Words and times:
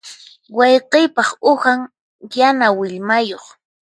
Wayqiypaq 0.57 1.29
uhan 1.51 1.79
yana 2.35 2.67
willmayuq. 2.77 3.45